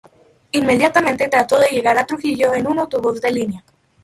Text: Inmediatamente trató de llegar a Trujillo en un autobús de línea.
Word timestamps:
Inmediatamente 0.53 1.27
trató 1.27 1.59
de 1.59 1.67
llegar 1.67 1.95
a 1.95 2.07
Trujillo 2.07 2.55
en 2.55 2.65
un 2.65 2.79
autobús 2.79 3.21
de 3.21 3.31
línea. 3.31 3.63